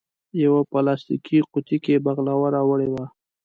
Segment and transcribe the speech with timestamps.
[0.43, 3.05] یوه پلاستیکي قوتۍ کې بغلاوه راوړې وه.